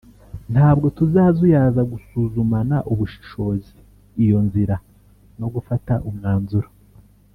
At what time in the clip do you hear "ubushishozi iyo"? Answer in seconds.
2.91-4.37